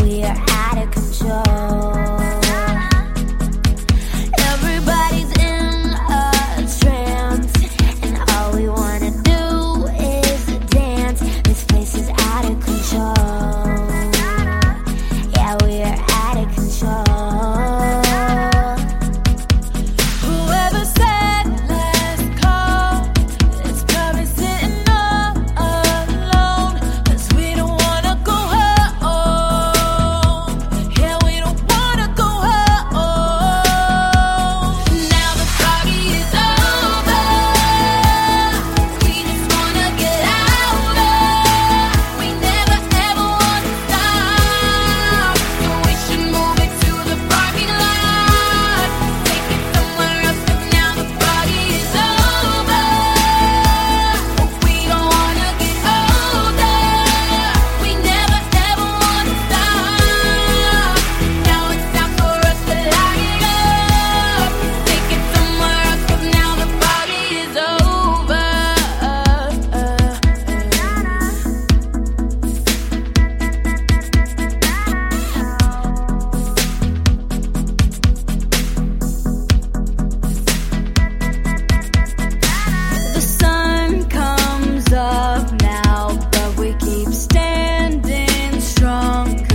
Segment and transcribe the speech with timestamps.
[0.00, 1.61] we are out of control.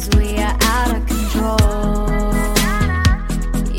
[0.00, 1.58] Cause we are out of control.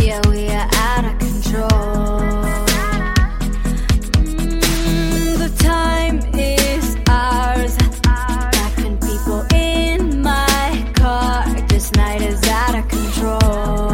[0.05, 2.22] Yeah, we are out of control.
[4.22, 7.75] Mm, the time is ours.
[8.03, 11.44] Backing people in my car.
[11.68, 13.91] This night is out of control.